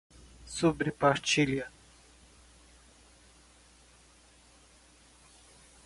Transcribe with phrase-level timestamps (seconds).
[0.47, 1.67] sobrepartilha